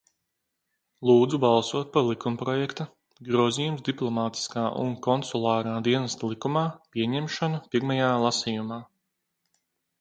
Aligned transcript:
"Lūdzu 1.09 1.39
balsot 1.43 1.91
par 1.97 2.05
likumprojekta 2.07 2.87
"Grozījums 3.27 3.85
Diplomātiskā 3.91 4.65
un 4.87 4.97
konsulārā 5.09 5.77
dienesta 5.91 6.33
likumā" 6.33 6.67
pieņemšanu 6.97 7.65
pirmajā 7.77 8.13
lasījumā." 8.29 8.85